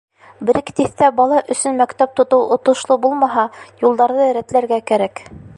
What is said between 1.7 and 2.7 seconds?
мәктәп тотоу